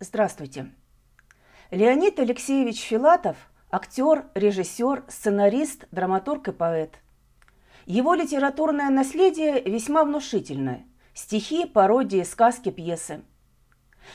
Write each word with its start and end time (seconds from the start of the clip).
Здравствуйте. 0.00 0.70
Леонид 1.72 2.20
Алексеевич 2.20 2.82
Филатов– 2.82 3.36
актер, 3.72 4.26
режиссер, 4.36 5.02
сценарист, 5.08 5.86
драматург 5.90 6.46
и 6.46 6.52
поэт. 6.52 7.00
Его 7.84 8.14
литературное 8.14 8.90
наследие 8.90 9.60
весьма 9.60 10.04
внушительное– 10.04 10.86
стихи, 11.14 11.66
пародии, 11.66 12.22
сказки, 12.22 12.70
пьесы. 12.70 13.24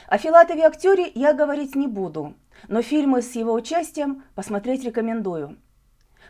О 0.07 0.17
Филатове 0.17 0.63
актере 0.63 1.11
я 1.15 1.33
говорить 1.33 1.75
не 1.75 1.89
буду, 1.89 2.35
но 2.69 2.81
фильмы 2.81 3.21
с 3.21 3.35
его 3.35 3.51
участием 3.51 4.23
посмотреть 4.35 4.85
рекомендую. 4.85 5.57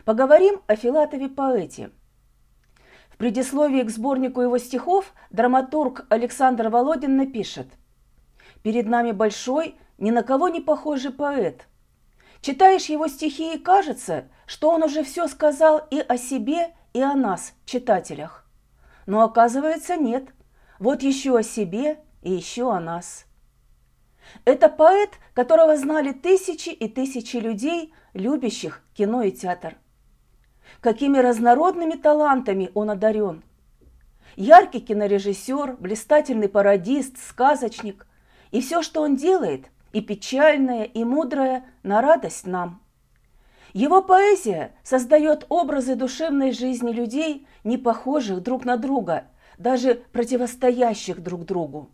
Поговорим 0.04 0.62
о 0.66 0.74
Филатове 0.74 1.28
поэте. 1.28 1.92
В 3.08 3.18
предисловии 3.18 3.84
к 3.84 3.90
сборнику 3.90 4.40
его 4.40 4.58
стихов 4.58 5.14
драматург 5.30 6.06
Александр 6.08 6.70
Володин 6.70 7.16
напишет– 7.16 7.68
Перед 8.64 8.86
нами 8.86 9.12
большой, 9.12 9.76
ни 9.98 10.10
на 10.10 10.22
кого 10.22 10.48
не 10.48 10.62
похожий 10.62 11.12
поэт. 11.12 11.68
Читаешь 12.40 12.86
его 12.86 13.08
стихи 13.08 13.54
и 13.54 13.58
кажется, 13.58 14.28
что 14.46 14.70
он 14.70 14.82
уже 14.82 15.04
все 15.04 15.28
сказал 15.28 15.86
и 15.90 16.00
о 16.00 16.16
себе, 16.16 16.74
и 16.94 17.02
о 17.02 17.12
нас, 17.14 17.52
читателях. 17.66 18.46
Но 19.04 19.20
оказывается 19.20 19.96
нет. 19.96 20.30
Вот 20.78 21.02
еще 21.02 21.36
о 21.36 21.42
себе 21.42 21.98
и 22.22 22.32
еще 22.32 22.72
о 22.72 22.80
нас. 22.80 23.26
Это 24.46 24.70
поэт, 24.70 25.10
которого 25.34 25.76
знали 25.76 26.12
тысячи 26.12 26.70
и 26.70 26.88
тысячи 26.88 27.36
людей, 27.36 27.92
любящих 28.14 28.82
кино 28.94 29.24
и 29.24 29.30
театр. 29.30 29.76
Какими 30.80 31.18
разнородными 31.18 31.96
талантами 31.96 32.70
он 32.72 32.88
одарен. 32.88 33.44
Яркий 34.36 34.80
кинорежиссер, 34.80 35.76
блистательный 35.78 36.48
пародист, 36.48 37.18
сказочник– 37.18 38.06
и 38.54 38.60
все, 38.60 38.82
что 38.82 39.02
он 39.02 39.16
делает, 39.16 39.68
и 39.92 40.00
печальное, 40.00 40.84
и 40.84 41.02
мудрое, 41.02 41.64
на 41.82 42.00
радость 42.00 42.46
нам. 42.46 42.80
Его 43.72 44.00
поэзия 44.00 44.76
создает 44.84 45.44
образы 45.48 45.96
душевной 45.96 46.52
жизни 46.52 46.92
людей, 46.92 47.48
не 47.64 47.78
похожих 47.78 48.44
друг 48.44 48.64
на 48.64 48.76
друга, 48.76 49.24
даже 49.58 49.96
противостоящих 50.12 51.20
друг 51.20 51.44
другу. 51.46 51.90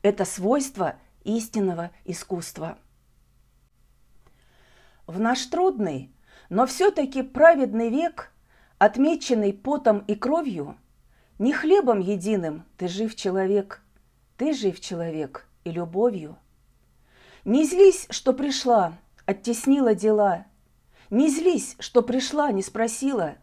Это 0.00 0.24
свойство 0.24 0.96
истинного 1.24 1.90
искусства. 2.06 2.78
В 5.06 5.20
наш 5.20 5.44
трудный, 5.44 6.10
но 6.48 6.64
все-таки 6.64 7.20
праведный 7.20 7.90
век, 7.90 8.32
отмеченный 8.78 9.52
потом 9.52 9.98
и 9.98 10.14
кровью, 10.14 10.78
не 11.38 11.52
хлебом 11.52 12.00
единым 12.00 12.64
ты 12.78 12.88
жив 12.88 13.14
человек, 13.14 13.82
ты 14.38 14.54
жив 14.54 14.80
человек– 14.80 15.46
и 15.64 15.70
любовью. 15.70 16.36
Не 17.44 17.64
злись, 17.64 18.06
что 18.10 18.32
пришла, 18.32 18.94
оттеснила 19.26 19.94
дела. 19.94 20.46
Не 21.10 21.28
злись, 21.28 21.76
что 21.78 22.02
пришла, 22.02 22.52
не 22.52 22.62
спросила. 22.62 23.34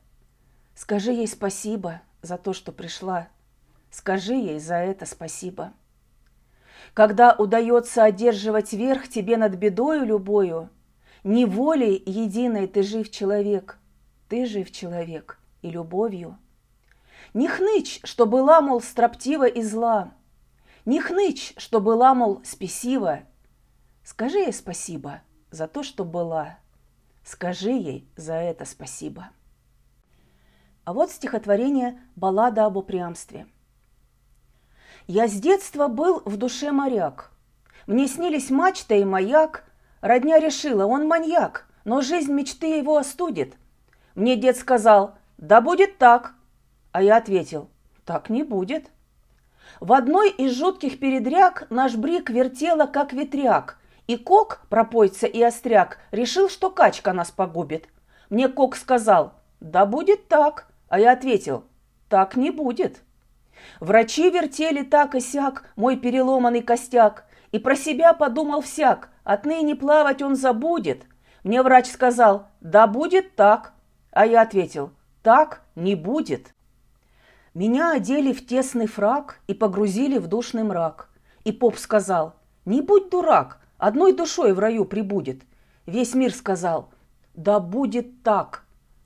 Скажи 0.75 1.11
ей 1.11 1.27
спасибо 1.27 2.01
за 2.21 2.37
то, 2.37 2.53
что 2.53 2.71
пришла. 2.71 3.27
Скажи 3.91 4.35
ей 4.35 4.59
за 4.59 4.75
это 4.75 5.05
спасибо. 5.05 5.73
Когда 6.93 7.33
удается 7.33 8.03
одерживать 8.03 8.73
верх 8.73 9.07
тебе 9.07 9.37
над 9.37 9.55
бедою 9.55 10.05
любою, 10.05 10.69
не 11.23 11.45
волей 11.45 12.01
единой 12.05 12.67
ты 12.67 12.83
жив 12.83 13.11
человек, 13.11 13.77
ты 14.29 14.45
жив 14.45 14.71
человек 14.71 15.39
и 15.61 15.69
любовью. 15.69 16.37
Не 17.33 17.47
хнычь, 17.47 17.99
что 18.03 18.25
была, 18.25 18.61
мол, 18.61 18.81
строптива 18.81 19.45
и 19.45 19.61
зла, 19.61 20.11
не 20.89 20.99
хнычь, 20.99 21.53
что 21.57 21.81
была, 21.81 22.15
мол, 22.15 22.41
спесива. 22.43 23.19
Скажи 24.03 24.39
ей 24.39 24.51
спасибо 24.51 25.21
за 25.51 25.67
то, 25.67 25.83
что 25.83 26.03
была. 26.03 26.57
Скажи 27.23 27.69
ей 27.69 28.09
за 28.15 28.33
это 28.33 28.65
спасибо. 28.65 29.29
А 30.85 30.93
вот 30.93 31.11
стихотворение 31.11 32.01
«Баллада 32.15 32.65
об 32.65 32.77
упрямстве». 32.77 33.45
Я 35.05 35.27
с 35.27 35.33
детства 35.33 35.89
был 35.89 36.23
в 36.25 36.37
душе 36.37 36.71
моряк. 36.71 37.33
Мне 37.85 38.07
снились 38.07 38.49
мачта 38.49 38.95
и 38.95 39.05
маяк. 39.05 39.65
Родня 40.01 40.39
решила, 40.39 40.87
он 40.87 41.07
маньяк, 41.07 41.67
но 41.85 42.01
жизнь 42.01 42.33
мечты 42.33 42.77
его 42.77 42.97
остудит. 42.97 43.57
Мне 44.15 44.35
дед 44.35 44.57
сказал, 44.57 45.19
да 45.37 45.61
будет 45.61 45.99
так. 45.99 46.33
А 46.91 47.03
я 47.03 47.17
ответил, 47.17 47.69
так 48.05 48.31
не 48.31 48.41
будет. 48.41 48.89
В 49.79 49.93
одной 49.93 50.29
из 50.29 50.57
жутких 50.57 50.99
передряг 50.99 51.67
наш 51.69 51.95
брик 51.95 52.29
вертела, 52.29 52.85
как 52.85 53.13
ветряк, 53.13 53.77
и 54.07 54.17
Кок, 54.17 54.61
пропойца 54.69 55.25
и 55.25 55.41
остряк, 55.41 55.99
решил, 56.11 56.49
что 56.49 56.69
качка 56.69 57.13
нас 57.13 57.31
погубит. 57.31 57.87
Мне 58.29 58.49
Кок 58.49 58.75
сказал, 58.75 59.33
да 59.61 59.85
будет 59.85 60.27
так, 60.27 60.67
а 60.89 60.99
я 60.99 61.13
ответил, 61.13 61.63
так 62.09 62.35
не 62.35 62.51
будет. 62.51 63.01
Врачи 63.79 64.29
вертели 64.29 64.83
так 64.83 65.15
и 65.15 65.21
сяк 65.21 65.69
мой 65.77 65.95
переломанный 65.95 66.61
костяк, 66.61 67.25
и 67.51 67.59
про 67.59 67.75
себя 67.75 68.13
подумал 68.13 68.61
всяк, 68.61 69.09
отныне 69.23 69.75
плавать 69.75 70.21
он 70.21 70.35
забудет. 70.35 71.03
Мне 71.43 71.63
врач 71.63 71.87
сказал, 71.87 72.47
да 72.59 72.85
будет 72.85 73.35
так, 73.35 73.73
а 74.11 74.25
я 74.25 74.41
ответил, 74.41 74.91
так 75.23 75.61
не 75.75 75.95
будет. 75.95 76.53
Меня 77.59 77.91
одели 77.91 78.31
в 78.31 78.47
тесный 78.47 78.87
фраг 78.87 79.41
и 79.47 79.53
погрузили 79.53 80.17
в 80.17 80.27
душный 80.27 80.63
мрак. 80.63 81.09
И 81.43 81.51
поп 81.51 81.77
сказал, 81.77 82.35
не 82.63 82.79
будь 82.79 83.09
дурак, 83.09 83.59
одной 83.77 84.15
душой 84.15 84.53
в 84.53 84.59
раю 84.59 84.85
прибудет. 84.85 85.41
Весь 85.85 86.13
мир 86.13 86.33
сказал, 86.33 86.89
да 87.33 87.59
будет 87.59 88.23
так. 88.23 88.63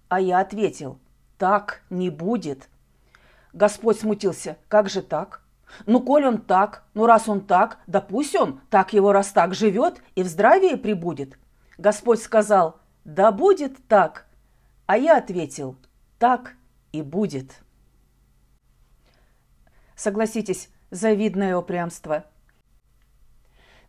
А 0.07 0.21
я 0.21 0.37
ответил, 0.37 0.99
так 1.39 1.81
не 1.89 2.11
будет. 2.11 2.69
Господь 3.53 3.99
смутился, 3.99 4.57
как 4.67 4.87
же 4.87 5.01
так? 5.01 5.41
Ну, 5.87 5.99
коль 5.99 6.27
он 6.27 6.37
так, 6.37 6.83
ну 6.93 7.07
раз 7.07 7.27
он 7.27 7.41
так, 7.41 7.79
да 7.87 8.01
пусть 8.01 8.35
он, 8.35 8.61
так 8.69 8.93
его 8.93 9.13
раз 9.13 9.31
так 9.31 9.55
живет 9.55 9.99
и 10.13 10.21
в 10.21 10.27
здравии 10.27 10.75
прибудет. 10.75 11.39
Господь 11.79 12.21
сказал, 12.21 12.77
да 13.03 13.31
будет 13.31 13.77
так. 13.87 14.27
А 14.85 14.95
я 14.95 15.17
ответил, 15.17 15.75
так 16.19 16.53
и 16.91 17.01
будет. 17.01 17.62
Согласитесь, 20.03 20.67
завидное 20.91 21.55
упрямство. 21.55 22.25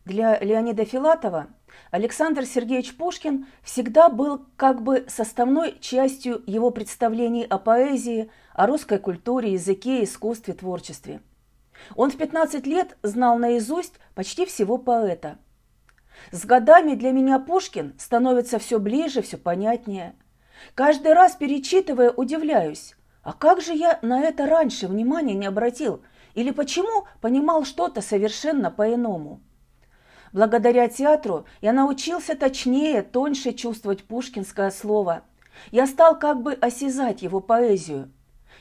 Для 0.05 0.39
Леонида 0.39 0.85
Филатова 0.85 1.49
Александр 1.91 2.47
Сергеевич 2.47 2.97
Пушкин 2.97 3.49
всегда 3.65 4.09
был 4.09 4.47
как 4.55 4.81
бы 4.81 5.07
составной 5.09 5.77
частью 5.81 6.45
его 6.47 6.71
представлений 6.71 7.43
о 7.43 7.59
поэзии, 7.59 8.31
о 8.53 8.69
русской 8.69 9.01
культуре, 9.01 9.55
языке, 9.55 10.05
искусстве, 10.05 10.55
творчестве. 10.55 11.21
Он 11.97 12.13
в 12.13 12.17
15 12.17 12.65
лет 12.65 12.97
знал 13.03 13.37
наизусть 13.37 13.95
почти 14.15 14.47
всего 14.47 14.79
поэта. 14.79 15.39
С 16.31 16.45
годами 16.45 16.95
для 16.95 17.11
меня 17.11 17.41
Пушкин 17.41 17.93
становится 17.99 18.61
все 18.61 18.79
ближе, 18.79 19.21
все 19.21 19.37
понятнее. 19.37 20.15
Каждый 20.77 21.13
раз 21.13 21.35
перечитывая, 21.35 22.13
удивляюсь, 22.13 22.95
а 23.25 23.33
как 23.33 23.63
же 23.63 23.73
я 23.73 23.99
на 24.03 24.21
это 24.21 24.47
раньше 24.47 24.87
внимания 24.87 25.35
не 25.35 25.47
обратил? 25.47 26.03
Или 26.35 26.51
почему 26.51 27.07
понимал 27.21 27.65
что-то 27.65 28.03
совершенно 28.03 28.71
по-иному? 28.71 29.41
Благодаря 30.33 30.89
театру 30.89 31.47
я 31.63 31.73
научился 31.73 32.37
точнее, 32.37 33.03
тоньше 33.03 33.53
чувствовать 33.53 34.05
пушкинское 34.05 34.71
слово. 34.71 35.23
Я 35.71 35.87
стал 35.87 36.19
как 36.19 36.43
бы 36.43 36.53
осязать 36.53 37.23
его 37.23 37.41
поэзию. 37.41 38.13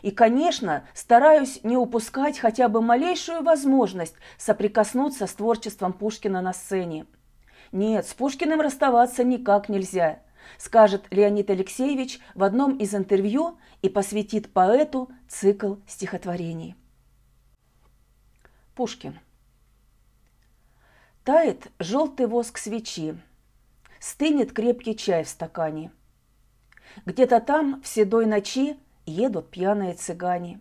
И, 0.02 0.12
конечно, 0.12 0.85
стараюсь 0.94 1.63
не 1.63 1.75
упускать 1.75 2.40
хотя 2.40 2.69
бы 2.69 2.81
малейшую 2.81 3.41
возможность 3.44 4.16
соприкоснуться 4.38 5.28
с 5.28 5.34
творчеством 5.34 5.94
Пушкина 5.94 6.41
на 6.41 6.53
сцене. 6.53 7.05
Нет, 7.72 8.08
с 8.08 8.14
Пушкиным 8.14 8.61
расставаться 8.61 9.23
никак 9.23 9.67
нельзя– 9.67 10.20
скажет 10.57 11.05
Леонид 11.11 11.49
Алексеевич 11.49 12.19
в 12.35 12.43
одном 12.43 12.78
из 12.78 12.93
интервью 12.95 13.57
и 13.81 13.90
посвятит 13.90 14.51
поэту 14.51 15.09
цикл 15.28 15.75
стихотворений. 15.87 16.75
Пушкин. 18.75 19.19
Тает 21.23 21.72
желтый 21.79 22.28
воск 22.28 22.57
свечи, 22.57 23.17
стынет 23.99 24.51
крепкий 24.51 24.95
чай 24.97 25.23
в 25.23 25.29
стакане. 25.29 25.91
Где-то 27.05 27.40
там 27.40 27.81
в 27.81 27.87
седой 27.87 28.25
ночи 28.25 28.78
едут 29.05 29.49
пьяные 29.49 29.93
цыгане. 29.93 30.59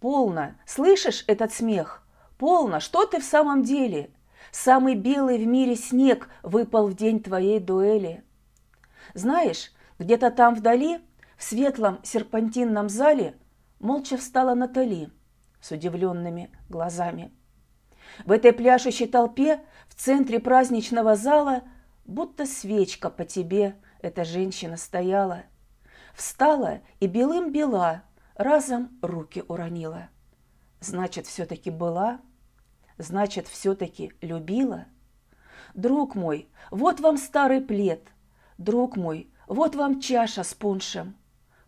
Полно, 0.00 0.54
слышишь 0.66 1.24
этот 1.26 1.52
смех? 1.52 2.02
Полно, 2.38 2.80
что 2.80 3.06
ты 3.06 3.20
в 3.20 3.24
самом 3.24 3.62
деле? 3.62 4.10
Самый 4.52 4.94
белый 4.94 5.38
в 5.38 5.46
мире 5.46 5.76
снег 5.76 6.28
выпал 6.42 6.88
в 6.88 6.94
день 6.94 7.22
твоей 7.22 7.58
дуэли. 7.58 8.22
Знаешь, 9.18 9.72
где-то 9.98 10.30
там 10.30 10.54
вдали, 10.54 11.00
в 11.36 11.42
светлом 11.42 11.98
серпантинном 12.04 12.88
зале, 12.88 13.36
молча 13.80 14.16
встала 14.16 14.54
Натали 14.54 15.10
с 15.60 15.72
удивленными 15.72 16.52
глазами. 16.68 17.32
В 18.24 18.30
этой 18.30 18.52
пляшущей 18.52 19.08
толпе 19.08 19.60
в 19.88 19.96
центре 19.96 20.38
праздничного 20.38 21.16
зала 21.16 21.64
будто 22.04 22.46
свечка 22.46 23.10
по 23.10 23.24
тебе 23.24 23.74
эта 24.00 24.24
женщина 24.24 24.76
стояла. 24.76 25.42
Встала 26.14 26.78
и 27.00 27.08
белым 27.08 27.50
бела, 27.50 28.04
разом 28.36 29.00
руки 29.02 29.42
уронила. 29.48 30.10
Значит, 30.78 31.26
все-таки 31.26 31.70
была, 31.70 32.20
значит, 32.98 33.48
все-таки 33.48 34.12
любила. 34.20 34.86
Друг 35.74 36.14
мой, 36.14 36.48
вот 36.70 37.00
вам 37.00 37.18
старый 37.18 37.60
плед, 37.60 38.12
друг 38.58 38.96
мой, 38.96 39.30
вот 39.46 39.74
вам 39.74 40.00
чаша 40.00 40.42
с 40.42 40.52
пуншем. 40.52 41.16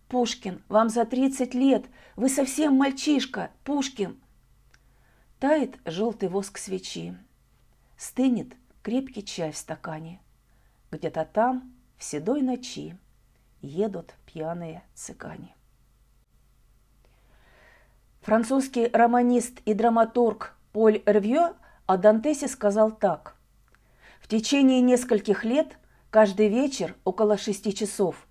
Пушкин, 0.09 0.63
вам 0.69 0.89
за 0.89 1.05
тридцать 1.05 1.55
лет, 1.55 1.87
вы 2.17 2.29
совсем 2.29 2.75
мальчишка, 2.75 3.51
Пушкин. 3.65 4.21
Тает 5.39 5.79
желтый 5.85 6.29
воск 6.29 6.59
свечи, 6.59 7.17
стынет 7.97 8.55
крепкий 8.83 9.25
чай 9.25 9.53
в 9.53 9.57
стакане. 9.57 10.21
Где-то 10.91 11.25
там, 11.25 11.73
в 11.97 12.05
седой 12.05 12.43
ночи, 12.43 12.99
едут 13.63 14.15
пьяные 14.27 14.83
цыгане. 14.95 15.55
Французский 18.23 18.89
романист 18.89 19.61
и 19.65 19.73
драматург 19.73 20.55
Поль 20.73 21.03
Рвье 21.07 21.55
о 21.87 21.97
Дантесе 21.97 22.49
сказал 22.49 22.91
так. 22.93 23.37
«В 24.21 24.29
течение 24.29 24.81
нескольких 24.81 25.45
лет, 25.45 25.79
каждый 26.11 26.49
вечер 26.49 26.97
около 27.05 27.39
шести 27.39 27.75
часов, 27.75 28.27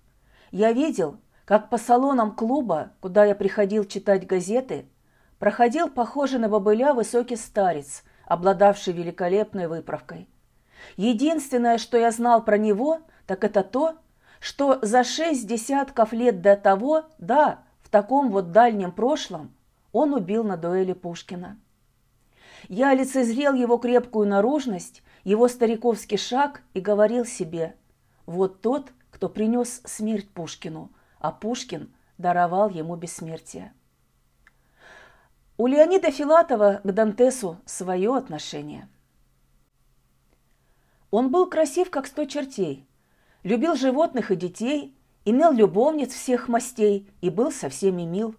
я 0.50 0.72
видел, 0.72 1.16
как 1.44 1.70
по 1.70 1.78
салонам 1.78 2.34
клуба, 2.34 2.92
куда 3.00 3.24
я 3.24 3.34
приходил 3.34 3.84
читать 3.84 4.26
газеты, 4.26 4.86
проходил 5.38 5.88
похожий 5.88 6.38
на 6.38 6.48
бобыля 6.48 6.94
высокий 6.94 7.36
старец, 7.36 8.04
обладавший 8.26 8.92
великолепной 8.92 9.66
выправкой. 9.66 10.28
Единственное, 10.96 11.78
что 11.78 11.98
я 11.98 12.10
знал 12.10 12.44
про 12.44 12.58
него, 12.58 13.00
так 13.26 13.44
это 13.44 13.62
то, 13.62 13.96
что 14.38 14.78
за 14.82 15.04
шесть 15.04 15.46
десятков 15.46 16.12
лет 16.12 16.40
до 16.40 16.56
того, 16.56 17.04
да, 17.18 17.60
в 17.82 17.88
таком 17.88 18.30
вот 18.30 18.52
дальнем 18.52 18.92
прошлом, 18.92 19.54
он 19.92 20.14
убил 20.14 20.44
на 20.44 20.56
дуэли 20.56 20.92
Пушкина. 20.92 21.58
Я 22.70 22.94
лицезрел 22.94 23.52
его 23.52 23.78
крепкую 23.78 24.28
наружность, 24.28 25.02
его 25.24 25.48
стариковский 25.48 26.16
шаг 26.16 26.62
и 26.72 26.78
говорил 26.78 27.24
себе, 27.24 27.74
вот 28.26 28.60
тот, 28.60 28.92
кто 29.10 29.28
принес 29.28 29.82
смерть 29.84 30.28
Пушкину, 30.28 30.92
а 31.18 31.32
Пушкин 31.32 31.92
даровал 32.16 32.70
ему 32.70 32.94
бессмертие. 32.94 33.74
У 35.58 35.66
Леонида 35.66 36.12
Филатова 36.12 36.80
к 36.84 36.92
Дантесу 36.92 37.58
свое 37.64 38.14
отношение. 38.16 38.88
Он 41.10 41.32
был 41.32 41.50
красив, 41.50 41.90
как 41.90 42.06
сто 42.06 42.24
чертей, 42.24 42.86
любил 43.42 43.74
животных 43.74 44.30
и 44.30 44.36
детей, 44.36 44.96
имел 45.24 45.50
любовниц 45.50 46.14
всех 46.14 46.46
мастей 46.46 47.10
и 47.20 47.30
был 47.30 47.50
со 47.50 47.68
всеми 47.68 48.02
мил. 48.02 48.36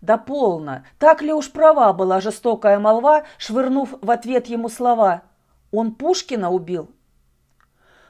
Да 0.00 0.16
полно! 0.16 0.84
Так 0.98 1.22
ли 1.22 1.32
уж 1.32 1.50
права 1.50 1.92
была 1.92 2.20
жестокая 2.20 2.78
молва, 2.78 3.24
швырнув 3.38 3.94
в 4.00 4.10
ответ 4.10 4.46
ему 4.46 4.68
слова 4.68 5.22
«Он 5.70 5.94
Пушкина 5.94 6.50
убил?» 6.50 6.90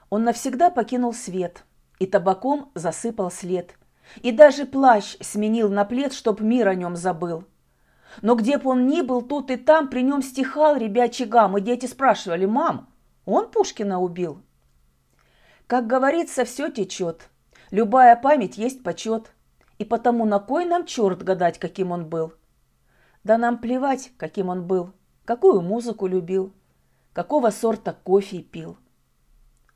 Он 0.08 0.24
навсегда 0.24 0.70
покинул 0.70 1.12
свет 1.12 1.64
и 1.98 2.06
табаком 2.06 2.70
засыпал 2.74 3.30
след. 3.30 3.74
И 4.22 4.32
даже 4.32 4.64
плащ 4.64 5.16
сменил 5.20 5.68
на 5.68 5.84
плед, 5.84 6.12
чтоб 6.12 6.40
мир 6.40 6.68
о 6.68 6.74
нем 6.74 6.96
забыл. 6.96 7.44
Но 8.22 8.34
где 8.34 8.58
б 8.58 8.68
он 8.68 8.88
ни 8.88 9.02
был, 9.02 9.22
тут 9.22 9.50
и 9.50 9.56
там 9.56 9.88
при 9.88 10.02
нем 10.02 10.22
стихал 10.22 10.76
ребячий 10.76 11.26
гам, 11.26 11.56
и 11.56 11.60
дети 11.60 11.86
спрашивали 11.86 12.44
«Мам, 12.44 12.88
он 13.24 13.48
Пушкина 13.50 14.00
убил?» 14.00 14.40
Как 15.68 15.86
говорится, 15.86 16.44
все 16.44 16.68
течет. 16.68 17.28
Любая 17.70 18.16
память 18.16 18.58
есть 18.58 18.82
почет. 18.82 19.30
И 19.80 19.84
потому 19.86 20.26
на 20.26 20.40
кой 20.40 20.66
нам 20.66 20.84
черт 20.84 21.22
гадать, 21.22 21.58
каким 21.58 21.90
он 21.90 22.06
был? 22.06 22.34
Да 23.24 23.38
нам 23.38 23.56
плевать, 23.56 24.12
каким 24.18 24.50
он 24.50 24.66
был, 24.66 24.92
какую 25.24 25.62
музыку 25.62 26.06
любил, 26.06 26.52
какого 27.14 27.48
сорта 27.48 27.94
кофе 27.94 28.42
пил. 28.42 28.76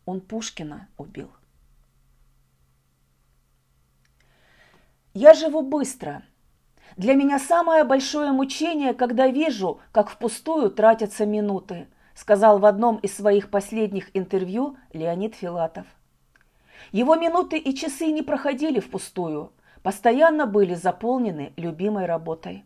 Он 0.05 0.21
Пушкина 0.21 0.89
убил. 0.99 1.31
Я 5.15 5.33
живу 5.33 5.63
быстро. 5.63 6.23
Для 6.99 7.15
меня 7.15 7.39
самое 7.39 7.83
большое 7.83 8.31
мучение, 8.31 8.93
когда 8.93 9.29
вижу, 9.29 9.81
как 9.91 10.11
впустую 10.11 10.71
тратятся 10.71 11.25
минуты, 11.25 11.89
сказал 12.15 12.59
в 12.59 12.67
одном 12.67 12.99
из 12.99 13.17
своих 13.17 13.51
последних 13.51 14.15
интервью 14.15 14.77
Леонид 14.93 15.35
Филатов. 15.35 15.87
Его 16.93 17.15
минуты 17.17 17.57
и 17.57 17.75
часы 17.75 18.13
не 18.13 18.21
проходили 18.21 18.81
впустую– 18.81 19.51
постоянно 19.85 20.47
были 20.47 20.75
заполнены 20.75 21.53
любимой 21.59 22.07
работой. 22.07 22.65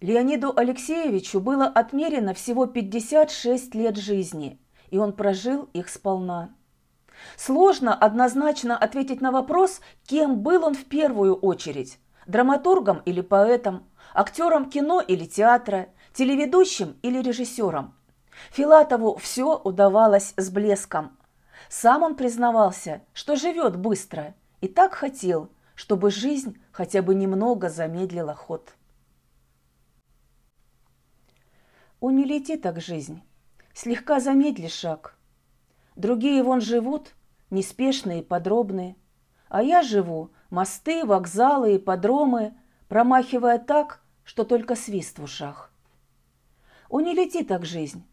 Леониду 0.00 0.52
Алексеевичу 0.56 1.40
было 1.40 1.66
отмерено 1.66 2.32
всего 2.32 2.66
56 2.66 3.74
лет 3.74 3.96
жизни, 3.96 4.60
и 4.88 4.98
он 4.98 5.12
прожил 5.12 5.68
их 5.72 5.88
сполна. 5.88 6.54
Сложно 7.36 7.92
однозначно 7.92 8.78
ответить 8.78 9.20
на 9.20 9.32
вопрос, 9.32 9.80
кем 10.06 10.42
был 10.42 10.64
он 10.64 10.74
в 10.74 10.84
первую 10.84 11.34
очередь– 11.34 11.98
драматургом 12.28 13.02
или 13.04 13.20
поэтом, 13.20 13.84
актером 14.14 14.70
кино 14.70 15.00
или 15.00 15.24
театра, 15.24 15.88
телеведущим 16.12 16.98
или 17.02 17.20
режиссером. 17.20 17.96
Филатову 18.52 19.16
все 19.16 19.58
удавалось 19.58 20.34
с 20.36 20.50
блеском. 20.50 21.18
Сам 21.68 22.04
он 22.04 22.14
признавался, 22.14 23.02
что 23.12 23.34
живет 23.34 23.76
быстро– 23.76 24.36
и 24.60 24.68
так 24.68 24.94
хотел, 24.94 25.50
чтобы 25.74 26.10
жизнь 26.10 26.58
хотя 26.72 27.02
бы 27.02 27.14
немного 27.14 27.68
замедлила 27.68 28.34
ход. 28.34 28.74
О, 32.00 32.10
не 32.10 32.24
лети 32.24 32.56
так 32.56 32.80
жизнь, 32.80 33.22
слегка 33.74 34.20
замедли 34.20 34.68
шаг. 34.68 35.16
Другие 35.96 36.42
вон 36.42 36.60
живут, 36.60 37.14
неспешные 37.50 38.20
и 38.20 38.24
подробные, 38.24 38.96
а 39.48 39.62
я 39.62 39.82
живу 39.82 40.30
мосты, 40.50 41.04
вокзалы 41.04 41.76
и 41.76 41.78
подромы, 41.78 42.54
промахивая 42.88 43.58
так, 43.58 44.02
что 44.24 44.44
только 44.44 44.76
свист 44.76 45.18
в 45.18 45.24
ушах. 45.24 45.72
О, 46.88 47.00
не 47.00 47.14
лети 47.14 47.42
так 47.44 47.64
жизнь, 47.64 48.04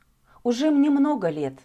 уже 0.44 0.72
мне 0.72 0.90
много 0.90 1.30
лет. 1.30 1.59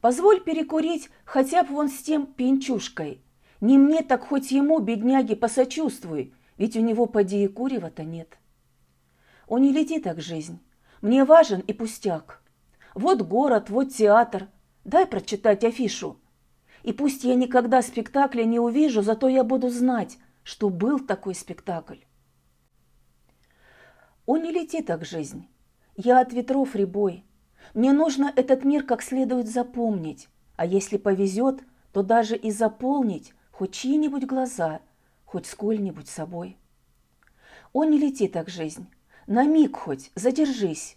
Позволь 0.00 0.40
перекурить 0.40 1.08
хотя 1.24 1.62
бы 1.62 1.74
вон 1.74 1.88
с 1.88 2.02
тем 2.02 2.26
пинчушкой, 2.26 3.23
не 3.64 3.78
мне, 3.78 4.02
так 4.02 4.26
хоть 4.26 4.50
ему, 4.50 4.78
бедняге, 4.78 5.36
посочувствуй, 5.36 6.34
ведь 6.58 6.76
у 6.76 6.80
него 6.80 7.06
поди 7.06 7.44
и 7.44 7.48
курева-то 7.48 8.04
нет. 8.04 8.38
О, 9.48 9.56
не 9.56 9.72
лети 9.72 10.00
так 10.00 10.20
жизнь, 10.20 10.60
мне 11.00 11.24
важен 11.24 11.60
и 11.60 11.72
пустяк. 11.72 12.42
Вот 12.94 13.22
город, 13.22 13.70
вот 13.70 13.94
театр, 13.94 14.48
дай 14.84 15.06
прочитать 15.06 15.64
афишу. 15.64 16.20
И 16.82 16.92
пусть 16.92 17.24
я 17.24 17.34
никогда 17.36 17.80
спектакля 17.80 18.44
не 18.44 18.60
увижу, 18.60 19.00
зато 19.00 19.28
я 19.28 19.44
буду 19.44 19.70
знать, 19.70 20.18
что 20.42 20.68
был 20.68 20.98
такой 20.98 21.34
спектакль. 21.34 22.00
О, 24.26 24.36
не 24.36 24.50
лети 24.50 24.82
так 24.82 25.06
жизнь, 25.06 25.48
я 25.96 26.20
от 26.20 26.34
ветров 26.34 26.76
ребой. 26.76 27.24
Мне 27.72 27.94
нужно 27.94 28.30
этот 28.36 28.62
мир 28.64 28.82
как 28.82 29.00
следует 29.00 29.48
запомнить, 29.48 30.28
а 30.56 30.66
если 30.66 30.98
повезет, 30.98 31.64
то 31.94 32.02
даже 32.02 32.36
и 32.36 32.50
заполнить 32.50 33.32
хоть 33.54 33.72
чьи-нибудь 33.72 34.26
глаза, 34.26 34.80
хоть 35.24 35.46
сколь-нибудь 35.46 36.08
собой. 36.08 36.58
О, 37.72 37.84
не 37.84 37.98
лети 37.98 38.26
так 38.26 38.48
жизнь, 38.48 38.88
на 39.28 39.44
миг 39.44 39.76
хоть, 39.76 40.10
задержись. 40.16 40.96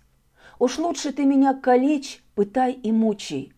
Уж 0.58 0.80
лучше 0.80 1.14
ты 1.14 1.24
меня 1.26 1.54
калечь, 1.54 2.24
пытай 2.34 2.74
и 2.74 2.92
мучай. 2.92 3.54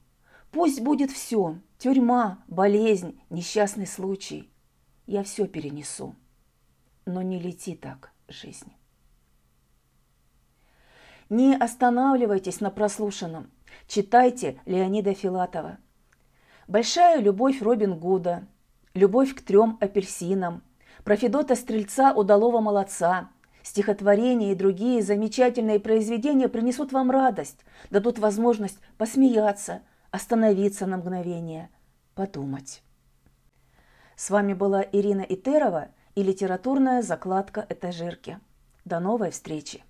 Пусть 0.51 0.81
будет 0.81 1.11
все, 1.11 1.59
тюрьма, 1.77 2.43
болезнь, 2.47 3.21
несчастный 3.29 3.87
случай. 3.87 4.51
Я 5.05 5.23
все 5.23 5.47
перенесу, 5.47 6.13
но 7.05 7.21
не 7.21 7.39
лети 7.39 7.75
так, 7.75 8.11
жизнь. 8.27 8.73
Не 11.29 11.55
останавливайтесь 11.55 12.59
на 12.59 12.69
прослушанном. 12.69 13.49
Читайте 13.87 14.59
Леонида 14.65 15.13
Филатова. 15.13 15.77
Большая 16.67 17.21
любовь 17.21 17.61
Робин 17.61 17.97
Гуда– 17.97 18.45
любовь 18.99 19.33
к 19.33 19.41
трем 19.41 19.77
апельсинам, 19.79 20.61
про 21.03 21.15
Федота 21.15 21.55
Стрельца 21.55 22.13
удалого 22.13 22.59
молодца, 22.59 23.29
стихотворения 23.63 24.51
и 24.51 24.55
другие 24.55 25.01
замечательные 25.01 25.79
произведения 25.79 26.49
принесут 26.49 26.91
вам 26.91 27.09
радость, 27.09 27.65
дадут 27.89 28.19
возможность 28.19 28.79
посмеяться, 28.97 29.81
остановиться 30.11 30.85
на 30.85 30.97
мгновение, 30.97 31.69
подумать. 32.13 32.83
С 34.15 34.29
вами 34.29 34.53
была 34.53 34.81
Ирина 34.81 35.21
Итерова 35.21 35.87
и 36.15 36.23
литературная 36.23 37.01
закладка 37.01 37.65
этажерки. 37.69 38.39
До 38.83 38.99
новой 38.99 39.31
встречи! 39.31 39.83